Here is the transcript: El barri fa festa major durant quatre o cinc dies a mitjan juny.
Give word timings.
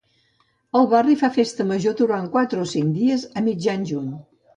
El 0.77 0.87
barri 0.93 1.17
fa 1.19 1.29
festa 1.35 1.65
major 1.71 1.95
durant 1.99 2.25
quatre 2.37 2.63
o 2.63 2.65
cinc 2.71 2.89
dies 3.01 3.27
a 3.41 3.45
mitjan 3.49 3.85
juny. 3.91 4.09